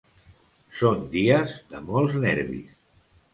Són 0.79 1.03
dies 1.15 1.53
de 1.75 1.83
molts 1.91 2.17
nervis. 2.25 2.75